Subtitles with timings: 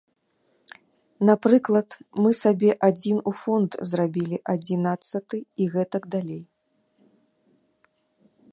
[1.29, 1.89] Напрыклад,
[2.23, 6.43] мы сабе адзін у фонд зрабілі адзінаццаты і гэтак далей.